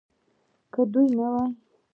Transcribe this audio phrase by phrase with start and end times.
[0.73, 1.43] که دوی نه وي